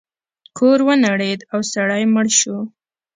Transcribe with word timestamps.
کور 0.57 0.79
ونړید 0.87 1.39
او 1.53 1.59
سړی 1.73 2.03
مړ 2.13 2.27
شو. 2.39 2.57